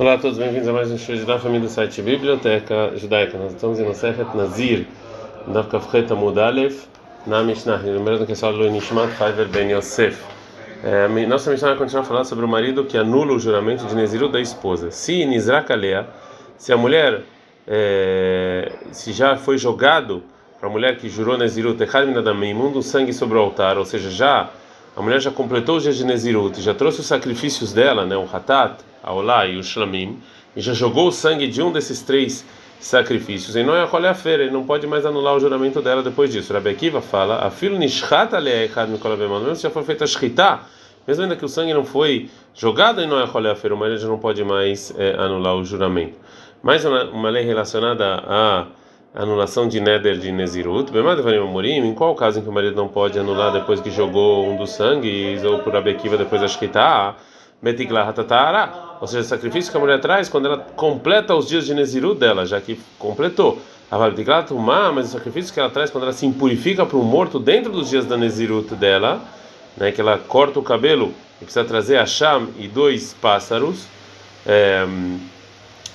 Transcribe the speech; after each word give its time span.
Olá 0.00 0.14
a 0.14 0.18
todos, 0.18 0.38
bem-vindos 0.38 0.68
a 0.68 0.72
mais 0.72 0.92
um 0.92 0.96
show 0.96 1.16
da 1.26 1.40
família 1.40 1.66
do 1.66 1.68
site 1.68 2.00
Biblioteca 2.00 2.92
Judaica. 2.96 3.36
Nós 3.36 3.52
estamos 3.52 3.80
em 3.80 3.84
Masechet 3.84 4.28
Nazir, 4.32 4.86
da 5.48 5.64
Kafreta 5.64 6.14
Mudalev, 6.14 6.82
na 7.26 7.42
Mishnah. 7.42 7.78
Lembrando 7.78 8.24
que 8.24 8.30
essa 8.30 8.46
aula 8.46 8.64
é 8.66 8.70
Nishmat 8.70 9.10
Faiver 9.14 9.48
Ben 9.48 9.72
Yosef. 9.72 10.22
É, 10.84 11.08
nossa 11.26 11.50
Mishnah 11.50 11.70
vai 11.70 11.78
continuar 11.78 12.02
a 12.02 12.06
falar 12.06 12.22
sobre 12.22 12.44
o 12.44 12.48
marido 12.48 12.84
que 12.84 12.96
anula 12.96 13.32
o 13.32 13.40
juramento 13.40 13.86
de 13.86 13.96
Neziru 13.96 14.28
da 14.28 14.40
esposa. 14.40 14.92
Se 14.92 15.26
Nizrak 15.26 15.72
Alea, 15.72 16.06
se 16.56 16.72
a 16.72 16.76
mulher, 16.76 17.22
é, 17.66 18.70
se 18.92 19.10
já 19.12 19.34
foi 19.34 19.58
jogado 19.58 20.22
para 20.60 20.68
a 20.68 20.72
mulher 20.72 20.96
que 20.96 21.08
jurou 21.08 21.36
Neziru, 21.36 21.74
Techad 21.74 22.06
Minadamim, 22.06 22.50
imundo 22.50 22.84
sangue 22.84 23.12
sobre 23.12 23.36
o 23.36 23.40
altar, 23.40 23.76
ou 23.76 23.84
seja, 23.84 24.10
já 24.10 24.48
a 24.96 25.02
mulher 25.02 25.20
já 25.20 25.32
completou 25.32 25.78
os 25.78 25.82
dias 25.82 25.96
de 25.96 26.04
Nezirut, 26.04 26.62
já 26.62 26.72
trouxe 26.72 27.00
os 27.00 27.06
sacrifícios 27.06 27.72
dela, 27.72 28.06
né, 28.06 28.16
o 28.16 28.28
Hatat, 28.32 28.86
a 29.02 29.12
Olá 29.12 29.46
e 29.46 29.56
o 29.56 29.62
Shlamim, 29.62 30.18
e 30.56 30.60
já 30.60 30.72
jogou 30.72 31.08
o 31.08 31.12
sangue 31.12 31.46
de 31.46 31.62
um 31.62 31.70
desses 31.72 32.02
três 32.02 32.44
sacrifícios. 32.80 33.56
E 33.56 33.62
não 33.62 33.74
é 33.74 33.82
a 33.82 34.14
feira, 34.14 34.42
ele 34.42 34.52
não 34.52 34.64
pode 34.64 34.86
mais 34.86 35.04
anular 35.04 35.34
o 35.34 35.40
juramento 35.40 35.82
dela 35.82 36.02
depois 36.02 36.30
disso. 36.30 36.52
Rabi 36.52 36.70
Akiva 36.70 37.00
fala: 37.00 37.46
a 37.46 37.50
filo 37.50 37.78
nishchata 37.78 38.38
leechad 38.38 38.88
mesmo 38.88 39.54
se 39.54 39.62
já 39.62 39.70
foi 39.70 39.82
feita 39.82 40.06
shchita, 40.06 40.60
mesmo 41.06 41.22
ainda 41.22 41.36
que 41.36 41.44
o 41.44 41.48
sangue 41.48 41.74
não 41.74 41.84
foi 41.84 42.30
jogado 42.54 43.00
em 43.00 43.06
não 43.06 43.18
é 43.18 43.24
a 43.24 43.54
feira, 43.54 43.74
o 43.74 43.78
marido 43.78 43.98
já 43.98 44.08
não 44.08 44.18
pode 44.18 44.42
mais 44.44 44.94
é, 44.96 45.14
anular 45.18 45.54
o 45.56 45.64
juramento. 45.64 46.18
Mais 46.62 46.84
uma, 46.84 47.04
uma 47.04 47.30
lei 47.30 47.44
relacionada 47.44 48.22
a 48.26 48.66
anulação 49.14 49.66
de 49.68 49.80
neder 49.80 50.18
de 50.18 50.30
Nezirut, 50.30 50.92
em 50.94 51.94
qual 51.94 52.14
caso 52.14 52.40
em 52.40 52.42
que 52.42 52.48
o 52.48 52.52
marido 52.52 52.76
não 52.76 52.88
pode 52.88 53.18
anular 53.18 53.52
depois 53.52 53.80
que 53.80 53.90
jogou 53.90 54.46
um 54.46 54.56
dos 54.56 54.70
sangues, 54.72 55.44
ou 55.44 55.60
por 55.60 55.74
Abekiva 55.74 56.16
depois 56.16 56.40
da 56.40 56.48
Shkita, 56.48 57.14
ou 59.00 59.06
seja, 59.06 59.20
o 59.20 59.24
sacrifício 59.24 59.70
que 59.70 59.76
a 59.76 59.80
mulher 59.80 60.00
traz 60.00 60.28
quando 60.28 60.46
ela 60.46 60.58
completa 60.58 61.34
os 61.34 61.48
dias 61.48 61.66
de 61.66 61.74
Nezirut 61.74 62.18
dela, 62.18 62.46
já 62.46 62.60
que 62.60 62.80
completou. 62.98 63.60
Mas 63.90 65.08
o 65.08 65.12
sacrifício 65.12 65.52
que 65.52 65.58
ela 65.58 65.70
traz 65.70 65.90
quando 65.90 66.04
ela 66.04 66.12
se 66.12 66.26
impurifica 66.26 66.84
para 66.84 66.96
um 66.96 67.02
morto 67.02 67.38
dentro 67.38 67.72
dos 67.72 67.90
dias 67.90 68.04
da 68.04 68.16
Nezirut 68.16 68.74
dela, 68.74 69.20
né, 69.76 69.90
que 69.90 70.00
ela 70.00 70.18
corta 70.18 70.58
o 70.58 70.62
cabelo 70.62 71.12
e 71.40 71.44
precisa 71.44 71.64
trazer 71.64 71.96
a 71.96 72.06
Sham 72.06 72.48
e 72.58 72.68
dois 72.68 73.14
pássaros. 73.14 73.86
É, 74.46 74.86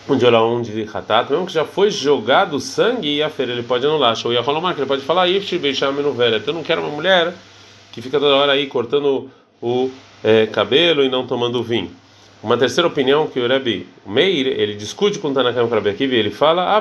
um 0.09 0.17
de 0.17 0.25
Olaum 0.25 0.61
de 0.61 0.88
Hatat, 0.94 1.30
mesmo 1.30 1.45
que 1.45 1.53
já 1.53 1.64
foi 1.64 1.89
jogado 1.89 2.59
sangue 2.59 3.16
e 3.16 3.23
a 3.23 3.30
feira 3.30 3.53
ele 3.53 3.64
pode 3.64 3.86
anular. 3.86 4.16
Show 4.16 4.38
a 4.38 4.41
Rolomar, 4.41 4.73
que 4.73 4.81
ele 4.81 4.88
pode 4.88 5.02
falar, 5.02 5.30
Ifti 5.30 5.58
Beisham 5.58 5.94
velha. 6.14 6.38
Então 6.38 6.53
eu 6.53 6.58
não 6.58 6.64
quero 6.64 6.81
uma 6.81 6.89
mulher 6.89 7.34
que 7.91 8.02
fica 8.02 8.19
toda 8.19 8.36
hora 8.36 8.52
aí 8.52 8.67
cortando 8.67 9.30
o 9.64 9.89
é, 10.22 10.45
cabelo 10.45 11.03
e 11.03 11.09
não 11.09 11.25
tomando 11.25 11.64
vinho. 11.64 11.89
Uma 12.44 12.58
terceira 12.58 12.86
opinião 12.86 13.25
que 13.28 13.39
o 13.39 13.47
Rebbe 13.47 13.88
Meir, 14.06 14.47
ele 14.47 14.75
discute 14.75 15.17
com 15.17 15.30
o 15.30 15.33
Tanakam 15.33 15.69
Rabbi 15.69 15.89
Akiva, 15.89 16.14
ele 16.14 16.30
fala. 16.30 16.78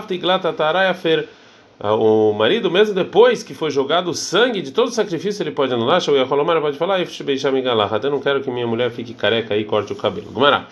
Ah, 1.78 1.94
o 1.94 2.33
marido, 2.33 2.69
mesmo 2.69 2.94
depois 2.94 3.44
que 3.44 3.55
foi 3.55 3.70
jogado 3.70 4.08
o 4.08 4.14
sangue 4.14 4.60
de 4.60 4.72
todo 4.72 4.88
o 4.88 4.92
sacrifício, 4.92 5.42
ele 5.44 5.53
pode 5.53 5.72
anular. 5.72 6.00
Show 6.00 6.16
e 6.16 6.20
a 6.20 6.25
Rolomar 6.25 6.60
pode 6.60 6.77
falar, 6.77 7.00
Até 7.00 8.10
não 8.10 8.20
quero 8.20 8.41
que 8.41 8.50
minha 8.50 8.66
mulher 8.66 8.91
fique 8.91 9.14
careca 9.14 9.56
e 9.56 9.64
corte 9.64 9.92
o 9.92 9.97
cabelo. 9.97 10.33
Gumará. 10.33 10.66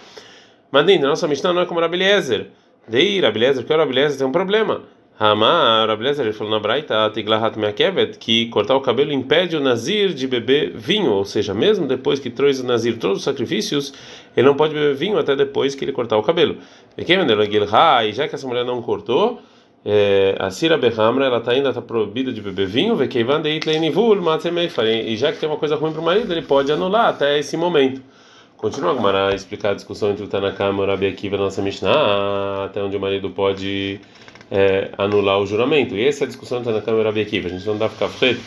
Mandinda, 0.72 1.06
nossa 1.06 1.28
Mishnah 1.28 1.52
não 1.52 1.62
é 1.62 1.66
como 1.66 1.80
Rabeliezer. 1.80 2.48
Dei 2.88 3.20
Rabeliezer, 3.20 3.62
porque 3.62 3.72
o 3.72 3.76
Rabeliezer 3.76 4.18
tem 4.18 4.26
um 4.26 4.32
problema. 4.32 4.82
Ramá, 5.20 5.84
Rabeliezer, 5.84 6.24
ele 6.24 6.32
falou 6.32 6.50
na 6.50 6.58
Braita, 6.58 7.10
Tiglahat 7.12 7.58
Meakevet, 7.58 8.16
que 8.16 8.46
cortar 8.46 8.74
o 8.74 8.80
cabelo 8.80 9.12
impede 9.12 9.54
o 9.54 9.60
Nazir 9.60 10.14
de 10.14 10.26
beber 10.26 10.72
vinho, 10.74 11.12
ou 11.12 11.26
seja, 11.26 11.52
mesmo 11.52 11.86
depois 11.86 12.18
que 12.18 12.30
trouxe 12.30 12.62
o 12.62 12.64
Nazir 12.64 12.96
todos 12.96 13.18
os 13.18 13.24
sacrifícios, 13.24 13.92
ele 14.34 14.46
não 14.46 14.54
pode 14.54 14.72
beber 14.72 14.94
vinho 14.94 15.18
até 15.18 15.36
depois 15.36 15.74
que 15.74 15.84
ele 15.84 15.92
cortar 15.92 16.16
o 16.16 16.22
cabelo. 16.22 16.56
E 16.96 18.12
já 18.14 18.28
que 18.28 18.34
essa 18.34 18.48
mulher 18.48 18.64
não 18.64 18.80
cortou, 18.80 19.42
é, 19.84 20.36
a 20.38 20.48
Sira 20.48 20.78
Behamra, 20.78 21.26
ela 21.26 21.42
tá, 21.42 21.52
ainda 21.52 21.68
está 21.68 21.82
proibida 21.82 22.32
de 22.32 22.40
beber 22.40 22.66
vinho, 22.66 22.96
e 22.98 25.16
já 25.18 25.32
que 25.32 25.38
tem 25.38 25.48
uma 25.50 25.58
coisa 25.58 25.76
ruim 25.76 25.92
para 25.92 26.00
o 26.00 26.04
marido, 26.04 26.32
ele 26.32 26.40
pode 26.40 26.72
anular 26.72 27.08
até 27.08 27.38
esse 27.38 27.58
momento. 27.58 28.00
Continua 28.60 29.30
a 29.30 29.34
explicar 29.34 29.70
a 29.70 29.74
discussão 29.74 30.10
entre 30.10 30.22
o 30.22 30.28
Tanakama 30.28 30.82
e 30.82 30.86
o 30.86 30.90
Rabi 30.90 31.06
Akiva 31.06 31.38
na 31.38 31.44
nossa 31.44 31.62
Mishnah, 31.62 32.66
até 32.66 32.82
onde 32.82 32.94
o 32.94 33.00
marido 33.00 33.30
pode 33.30 33.98
é, 34.50 34.90
anular 34.98 35.38
o 35.38 35.46
juramento. 35.46 35.96
E 35.96 36.06
essa 36.06 36.24
é 36.24 36.26
a 36.26 36.28
discussão 36.28 36.58
entre 36.58 36.70
Tanakama 36.70 36.98
e 36.98 37.00
o 37.00 37.04
Rabi 37.04 37.22
Akiva. 37.22 37.48
A 37.48 37.50
gente 37.52 37.66
não 37.66 37.78
dá 37.78 37.88
ficar 37.88 38.08
fred, 38.08 38.38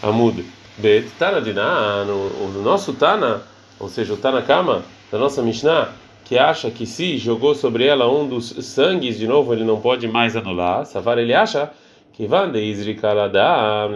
Amud, 0.00 0.44
Bet, 0.78 1.10
Tana 1.18 1.40
Diná, 1.40 2.04
no 2.04 2.62
nosso 2.62 2.92
Tana, 2.92 3.42
ou 3.80 3.88
seja, 3.88 4.14
o 4.14 4.16
Tanakama 4.16 4.84
da 5.10 5.18
nossa 5.18 5.42
Mishnah, 5.42 5.88
que 6.24 6.38
acha 6.38 6.70
que 6.70 6.86
se 6.86 7.18
jogou 7.18 7.52
sobre 7.52 7.86
ela 7.86 8.08
um 8.08 8.28
dos 8.28 8.50
sangues, 8.64 9.18
de 9.18 9.26
novo, 9.26 9.52
ele 9.52 9.64
não 9.64 9.80
pode 9.80 10.06
mais 10.06 10.36
anular. 10.36 10.86
Savar, 10.86 11.18
ele 11.18 11.34
acha 11.34 11.72
que 12.12 12.24
Vande 12.24 12.60
Izrikaladam, 12.60 13.90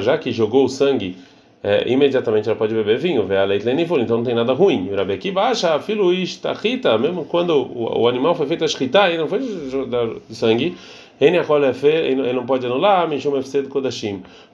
já 0.00 0.16
que 0.16 0.30
jogou 0.30 0.64
o 0.64 0.68
sangue 0.68 1.16
é, 1.62 1.90
imediatamente 1.90 2.48
ela 2.48 2.56
pode 2.56 2.74
beber 2.74 2.98
vinho, 2.98 3.26
então 4.00 4.16
não 4.16 4.24
tem 4.24 4.34
nada 4.34 4.52
ruim. 4.54 4.90
Rabi 4.94 5.12
Akiva 5.12 5.42
acha, 5.42 5.78
filo 5.80 6.10
rita, 6.52 6.96
mesmo 6.96 7.24
quando 7.26 7.50
o, 7.50 8.00
o, 8.00 8.08
animal 8.08 8.34
foi 8.34 8.46
feito 8.46 8.64
a 8.64 8.68
shkita, 8.68 9.10
e 9.10 9.18
não 9.18 9.28
foi 9.28 9.40
de 9.40 10.34
sangue, 10.34 10.74
ele 11.20 12.32
não 12.32 12.46
pode 12.46 12.64
anular, 12.64 13.06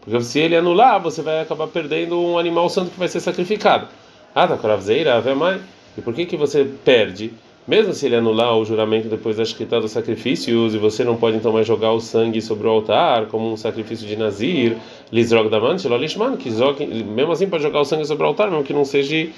porque 0.01 0.21
se 0.21 0.41
ele 0.41 0.57
anular, 0.57 1.01
você 1.01 1.23
vai 1.23 1.41
acabar 1.41 1.69
perdendo 1.69 2.21
um 2.21 2.39
animal 2.39 2.69
santo 2.69 2.91
que 2.91 2.99
vai 2.99 3.09
ser 3.09 3.21
sacrificado. 3.21 3.87
Ah, 4.35 4.49
tá, 4.49 4.57
coravzeira, 4.57 5.21
mãe. 5.35 5.61
E 5.97 6.01
por 6.01 6.13
que 6.13 6.27
que 6.27 6.37
você 6.37 6.65
perde? 6.85 7.33
Mesmo 7.67 7.93
se 7.93 8.07
ele 8.07 8.15
anular 8.15 8.57
o 8.57 8.65
juramento 8.65 9.09
depois 9.09 9.37
da 9.37 9.43
escrita 9.43 9.81
dos 9.81 9.91
sacrifícios, 9.91 10.73
e 10.73 10.79
você 10.79 11.03
não 11.03 11.17
pode 11.17 11.37
então 11.37 11.53
mais 11.53 11.67
jogar 11.67 11.93
o 11.93 12.01
sangue 12.01 12.41
sobre 12.41 12.69
o 12.69 12.71
altar, 12.71 13.27
como 13.27 13.53
um 13.53 13.57
sacrifício 13.57 14.07
de 14.07 14.15
Nazir, 14.15 14.77
Lizrog 15.11 15.49
Damant, 15.51 15.85
Lolishman, 15.85 16.37
que 16.37 16.49
mesmo 16.51 17.33
assim 17.33 17.49
pode 17.49 17.65
jogar 17.65 17.81
o 17.81 17.85
sangue 17.85 18.05
sobre 18.05 18.23
o 18.23 18.29
altar, 18.29 18.51
mesmo 18.51 18.63
que 18.63 18.73
não 18.73 18.85
seja 18.85 19.29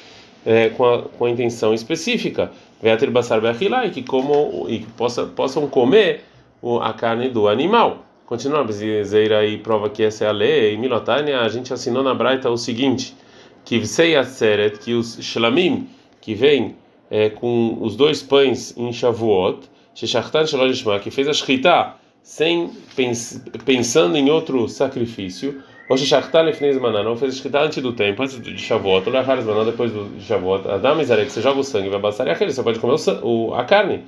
é, 0.45 0.69
com, 0.69 0.85
a, 0.85 1.03
com 1.03 1.25
a 1.25 1.31
intenção 1.31 1.73
específica. 1.73 2.53
Veatir 2.83 3.11
Basar 3.11 3.41
e 3.87 3.91
que, 3.91 4.01
e 4.01 4.79
que 4.79 4.87
possa, 4.97 5.25
possam 5.25 5.67
comer 5.67 6.25
a 6.83 6.93
carne 6.93 7.29
do 7.29 7.49
animal. 7.49 8.05
Continuamos, 8.27 8.77
Zeira 9.05 9.39
aí 9.39 9.57
prova 9.57 9.89
que 9.89 10.03
essa 10.03 10.25
é 10.25 10.29
a 10.29 10.33
lei. 10.33 10.75
Em 10.75 10.79
Milotânia, 10.79 11.41
a 11.41 11.49
gente 11.49 11.73
assinou 11.73 12.03
na 12.03 12.13
Braita 12.13 12.51
o 12.51 12.59
seguinte: 12.59 13.17
que 13.65 13.79
Vsei 13.79 14.17
Atzeret, 14.17 14.79
que 14.79 14.93
os 14.93 15.19
Shlamim, 15.19 15.89
que 16.21 16.35
vem 16.35 16.77
é, 17.11 17.31
com 17.31 17.79
os 17.81 17.97
dois 17.97 18.23
pães 18.23 18.77
em 18.77 18.93
Shavuot, 18.93 19.69
Sheshachtan 19.95 20.47
Shalolishma, 20.47 20.99
que 20.99 21.11
fez 21.11 21.29
a 21.29 21.33
Shkita 21.33 21.95
sem 22.23 22.71
pens, 22.95 23.43
pensando 23.65 24.17
em 24.17 24.31
outro 24.31 24.69
sacrifício, 24.69 25.63
ou 25.89 25.97
Sheshachtan 25.97 26.43
Lefnei 26.43 26.73
Zmanan, 26.73 27.03
não 27.03 27.17
fez 27.17 27.35
a 27.35 27.37
Shkita 27.39 27.61
antes 27.61 27.83
do 27.83 27.93
tempo, 27.93 28.23
antes 28.23 28.41
de 28.41 28.59
Shavuot, 28.59 29.09
ou 29.09 29.15
Lachar 29.15 29.41
Zmanan, 29.41 29.65
depois 29.65 29.91
do 29.91 30.21
Shavuot, 30.21 30.69
Adam 30.69 31.01
Izarek, 31.01 31.31
você 31.31 31.41
joga 31.41 31.61
o 31.61 31.65
sangue, 31.65 31.89
vai 31.89 32.01
passar 32.01 32.27
e 32.27 32.31
aquele, 32.31 32.53
você 32.53 32.63
pode 32.63 32.79
comer 32.79 32.97
o, 33.23 33.55
a 33.55 33.65
carne. 33.65 34.05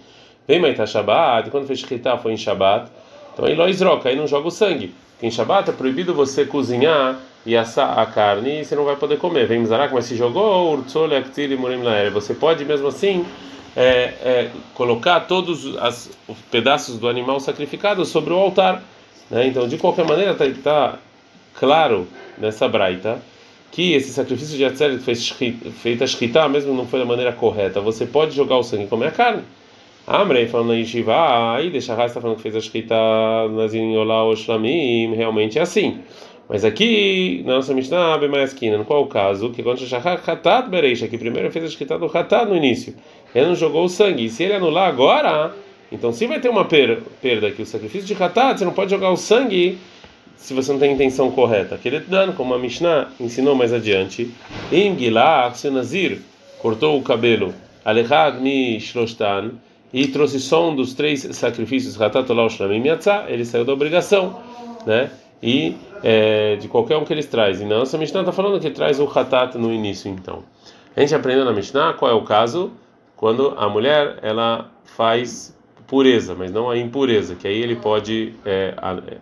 Vem 0.47 0.61
Maita 0.61 0.87
Shabbat, 0.87 1.51
quando 1.51 1.67
fez 1.67 1.79
Shkita 1.81 2.19
foi 2.19 2.33
em 2.33 2.37
Shabbat, 2.37 2.91
então 3.33 3.45
aí 3.45 3.55
Lois 3.55 3.81
Roca, 3.81 4.09
aí 4.09 4.17
não 4.17 4.27
joga 4.27 4.49
o 4.49 4.51
sangue. 4.51 4.95
Em 5.23 5.31
Shabbat 5.31 5.71
é 5.71 5.73
proibido 5.73 6.13
você 6.13 6.45
cozinhar 6.45 7.19
e 7.45 7.57
assar 7.57 7.99
a 7.99 8.07
carne 8.07 8.61
e 8.61 8.65
você 8.65 8.75
não 8.75 8.85
vai 8.85 8.97
poder 8.97 9.19
comer. 9.19 9.47
Vem 9.47 9.61
Mizarak, 9.61 9.93
mas 9.95 10.05
se 10.05 10.17
jogou 10.17 10.75
Urtsole, 10.75 11.15
Aktir 11.15 11.51
e 11.51 11.57
Morim 11.57 11.81
Você 12.13 12.35
pode 12.35 12.65
mesmo 12.65 12.89
assim 12.89 13.25
é, 13.77 14.15
é, 14.23 14.51
colocar 14.75 15.21
todos 15.21 15.77
as, 15.79 16.11
os 16.29 16.39
pedaços 16.51 16.99
do 16.99 17.09
animal 17.09 17.41
sacrificado 17.41 18.05
sobre 18.05 18.33
o 18.33 18.37
altar. 18.37 18.83
Né? 19.31 19.47
Então, 19.47 19.67
de 19.67 19.79
qualquer 19.79 20.05
maneira, 20.05 20.33
está 20.33 20.47
tá 20.63 20.99
claro 21.55 22.07
nessa 22.39 22.69
braita 22.69 23.21
que 23.71 23.93
esse 23.93 24.11
sacrifício 24.11 24.57
de 24.57 24.65
Atzeret 24.65 24.99
fez 24.99 25.29
feita 25.29 26.07
shkita, 26.07 26.49
mesmo 26.49 26.75
não 26.75 26.87
foi 26.87 26.99
da 26.99 27.07
maneira 27.07 27.33
correta. 27.33 27.81
Você 27.81 28.05
pode 28.05 28.35
jogar 28.35 28.57
o 28.57 28.63
sangue 28.65 28.85
e 28.85 28.89
comer 28.89 29.07
a 29.07 29.13
carne. 29.13 29.43
Amrei 30.07 30.49
falando 30.49 30.69
na 30.69 30.75
Yeshiva, 30.75 31.55
aí 31.55 31.71
deixa 31.71 31.95
a 31.95 32.05
está 32.05 32.21
falando 32.21 32.37
que 32.37 32.43
fez 32.43 32.57
a 32.57 32.61
shkita 32.61 32.97
Nazin 33.51 33.97
Olá 33.97 34.25
realmente 35.15 35.59
é 35.59 35.63
assim. 35.63 36.01
Mas 36.51 36.65
aqui, 36.65 37.45
na 37.47 37.55
nossa 37.55 37.73
Mishnah, 37.73 38.19
no 38.77 38.85
qual 38.85 39.05
o 39.05 39.07
caso? 39.07 39.51
Que 39.51 39.63
quando 39.63 39.79
Shachar 39.79 40.21
Hatat 40.27 40.69
Bereisha, 40.69 41.07
que 41.07 41.17
primeiro 41.17 41.49
fez 41.53 41.65
a 41.65 41.69
escrita 41.69 41.97
do 41.97 42.07
Hatat 42.07 42.45
no 42.49 42.57
início, 42.57 42.97
ele 43.33 43.47
não 43.47 43.55
jogou 43.55 43.85
o 43.85 43.89
sangue. 43.89 44.25
E 44.25 44.29
se 44.29 44.43
ele 44.43 44.55
anular 44.55 44.89
agora, 44.89 45.55
então 45.93 46.13
sim 46.13 46.27
vai 46.27 46.41
ter 46.41 46.49
uma 46.49 46.65
perda 46.65 47.47
aqui. 47.47 47.63
O 47.63 47.67
sacrifício 47.67 48.05
de 48.05 48.21
Hatat, 48.21 48.59
você 48.59 48.65
não 48.65 48.73
pode 48.73 48.91
jogar 48.91 49.11
o 49.11 49.17
sangue 49.17 49.79
se 50.35 50.53
você 50.53 50.73
não 50.73 50.81
tem 50.81 50.91
a 50.91 50.95
intenção 50.95 51.31
correta. 51.31 51.77
Aquele 51.77 52.01
dano, 52.01 52.33
como 52.33 52.53
a 52.53 52.59
Mishnah 52.59 53.13
ensinou 53.21 53.55
mais 53.55 53.73
adiante, 53.73 54.29
em 54.73 54.99
Gilá, 54.99 55.53
se 55.55 55.71
Nazir 55.71 56.19
cortou 56.59 56.99
o 56.99 57.03
cabelo, 57.03 57.55
Shrostan, 58.81 59.53
e 59.93 60.09
trouxe 60.09 60.41
só 60.41 60.69
um 60.69 60.75
dos 60.75 60.95
três 60.95 61.29
sacrifícios, 61.31 62.01
Hatat 62.01 62.29
Olá 62.29 62.49
Shlamim 62.49 62.85
Yatzah, 62.85 63.27
ele 63.29 63.45
saiu 63.45 63.65
da 63.65 63.73
obrigação, 63.73 64.41
né? 64.85 65.11
E 65.43 65.77
é, 66.03 66.57
de 66.57 66.69
qualquer 66.69 66.97
um 66.97 67.05
que 67.05 67.13
eles 67.13 67.27
trazem. 67.27 67.67
Não, 67.67 67.83
essa 67.83 67.97
Mishnah 67.97 68.21
está 68.21 68.33
falando 68.33 68.61
que 68.61 68.71
traz 68.71 68.99
o 69.01 69.05
Hatat 69.05 69.57
no 69.57 69.73
início, 69.73 70.11
então. 70.11 70.43
A 70.97 71.01
gente 71.01 71.15
aprendeu 71.15 71.45
na 71.45 71.53
Mishnah 71.53 71.95
qual 71.95 72.11
é 72.11 72.15
o 72.15 72.23
caso 72.23 72.73
quando 73.17 73.55
a 73.57 73.69
mulher 73.69 74.19
ela 74.23 74.71
faz 74.85 75.57
pureza, 75.87 76.35
mas 76.35 76.53
não 76.53 76.71
a 76.71 76.79
impureza, 76.79 77.35
que 77.35 77.47
aí 77.47 77.61
ele 77.61 77.77
pode 77.77 78.33
é, 78.47 78.75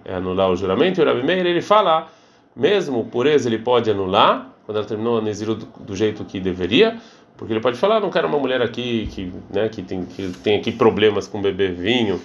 é 0.05 0.15
anular 0.15 0.51
o 0.51 0.57
juramento. 0.57 1.01
E 1.01 1.03
o 1.03 1.07
Rabi 1.07 1.25
Meir 1.25 1.47
ele 1.47 1.63
fala, 1.63 2.07
mesmo 2.55 3.05
pureza 3.07 3.49
ele 3.49 3.59
pode 3.59 3.91
anular 3.91 4.51
quando 4.65 4.77
ela 4.77 4.87
terminou 4.87 5.19
a 5.19 5.23
Neziro 5.23 5.55
do, 5.55 5.67
do, 5.81 5.97
jeito 5.97 6.25
que 6.27 6.39
deveria, 6.39 6.99
porque 7.39 7.55
ele 7.55 7.61
pode 7.61 7.79
falar, 7.79 8.01
não 8.01 8.11
quero 8.11 8.29
uma 8.29 8.39
mulher 8.39 8.61
aqui 8.61 9.09
que, 9.11 9.33
né, 9.51 9.69
que 9.69 9.83
tem 9.83 10.05
que 10.05 10.29
tem 10.45 10.59
aqui 10.59 10.73
problemas 10.73 11.27
com 11.27 11.41
beber 11.41 11.73
vinho 11.73 12.21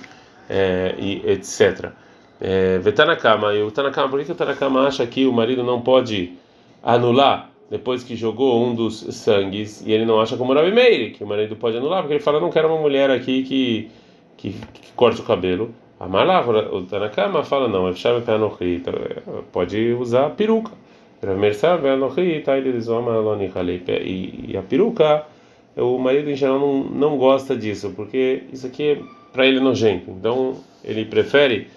é, 0.50 0.94
e 1.00 1.24
etc. 1.26 1.92
É, 2.42 2.78
Vetanakama, 2.80 3.54
e 3.54 3.64
o 3.64 3.72
Tanakama, 3.72 4.10
por 4.10 4.20
que, 4.20 4.26
que 4.26 4.32
o 4.32 4.36
Tanakama 4.36 4.88
acha 4.88 5.06
que 5.08 5.26
o 5.26 5.32
marido 5.32 5.64
não 5.64 5.82
pode 5.82 6.34
anular 6.84 7.50
depois 7.70 8.04
que 8.04 8.16
jogou 8.16 8.64
um 8.66 8.76
dos 8.76 9.00
sangues 9.16 9.82
e 9.86 9.92
ele 9.92 10.06
não 10.06 10.20
acha 10.20 10.36
como 10.36 10.54
Rabi 10.54 10.72
Meir, 10.72 11.14
que 11.14 11.24
o 11.24 11.28
marido 11.28 11.56
pode 11.56 11.78
anular, 11.78 12.02
porque 12.02 12.16
ele 12.16 12.24
fala, 12.24 12.40
não 12.40 12.50
quero 12.50 12.68
uma 12.68 12.82
mulher 12.82 13.10
aqui 13.10 13.44
que 13.44 13.92
que, 14.38 14.52
que 14.52 14.92
corta 14.96 15.22
o 15.22 15.26
cabelo. 15.26 15.74
A 16.00 16.08
Malávora, 16.08 16.74
o 16.76 16.84
Tanakama 16.84 17.44
fala 17.44 17.68
não, 17.70 17.86
pode 19.52 19.94
usar 19.94 20.32
peruca. 20.32 20.72
E 24.06 24.58
a 24.58 24.62
peruca, 24.62 25.26
o 25.78 25.98
marido 25.98 26.30
em 26.30 26.36
geral 26.36 26.60
não, 26.60 26.84
não 26.84 27.18
gosta 27.18 27.56
disso, 27.56 27.94
porque 27.96 28.44
isso 28.52 28.68
aqui 28.68 28.84
é 28.84 29.00
para 29.32 29.48
ele 29.48 29.62
nojento. 29.62 30.12
Então 30.12 30.58
ele 30.84 31.06
prefere 31.06 31.68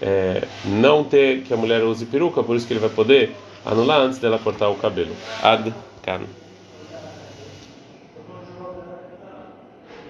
é, 0.00 0.46
não 0.64 1.04
ter 1.04 1.42
que 1.42 1.52
a 1.52 1.56
mulher 1.56 1.82
use 1.82 2.06
peruca, 2.06 2.42
por 2.42 2.56
isso 2.56 2.66
que 2.66 2.72
ele 2.72 2.80
vai 2.80 2.90
poder 2.90 3.34
anular 3.64 4.00
antes 4.00 4.18
dela 4.18 4.38
cortar 4.38 4.68
o 4.68 4.76
cabelo. 4.76 5.14
Ad 5.42 5.72
can. 6.02 6.22